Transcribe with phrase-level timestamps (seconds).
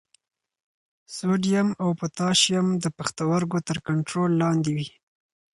[1.15, 4.87] سوډیم او پوټاشیم د پښتورګو تر کنټرول لاندې وي.